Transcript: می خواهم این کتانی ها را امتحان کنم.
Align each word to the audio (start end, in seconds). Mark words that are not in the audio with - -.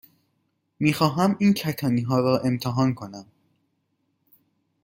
می 0.79 0.93
خواهم 0.93 1.35
این 1.39 1.53
کتانی 1.53 2.01
ها 2.01 2.19
را 2.19 2.39
امتحان 2.39 2.93
کنم. 2.93 3.25